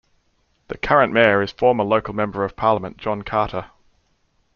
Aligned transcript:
The 0.67 0.79
current 0.79 1.13
mayor 1.13 1.43
is 1.43 1.51
former 1.51 1.83
local 1.83 2.15
Member 2.15 2.43
of 2.43 2.55
Parliament 2.55 2.97
John 2.97 3.21
Carter. 3.21 3.67